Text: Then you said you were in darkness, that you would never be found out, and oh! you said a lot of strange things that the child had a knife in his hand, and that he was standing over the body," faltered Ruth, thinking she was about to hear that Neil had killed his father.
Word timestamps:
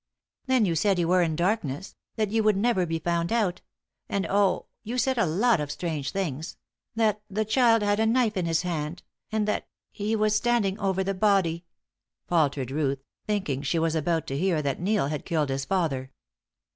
Then 0.47 0.65
you 0.65 0.73
said 0.73 0.97
you 0.97 1.07
were 1.07 1.21
in 1.21 1.35
darkness, 1.35 1.95
that 2.15 2.31
you 2.31 2.41
would 2.41 2.57
never 2.57 2.87
be 2.87 2.97
found 2.97 3.31
out, 3.31 3.61
and 4.09 4.25
oh! 4.31 4.65
you 4.83 4.97
said 4.97 5.19
a 5.19 5.27
lot 5.27 5.59
of 5.61 5.69
strange 5.69 6.09
things 6.09 6.57
that 6.95 7.21
the 7.29 7.45
child 7.45 7.83
had 7.83 7.99
a 7.99 8.07
knife 8.07 8.35
in 8.35 8.47
his 8.47 8.63
hand, 8.63 9.03
and 9.31 9.47
that 9.47 9.67
he 9.91 10.15
was 10.15 10.35
standing 10.35 10.79
over 10.79 11.03
the 11.03 11.13
body," 11.13 11.65
faltered 12.27 12.71
Ruth, 12.71 13.03
thinking 13.27 13.61
she 13.61 13.77
was 13.77 13.93
about 13.93 14.25
to 14.25 14.37
hear 14.39 14.59
that 14.63 14.79
Neil 14.81 15.05
had 15.09 15.23
killed 15.23 15.49
his 15.49 15.65
father. 15.65 16.09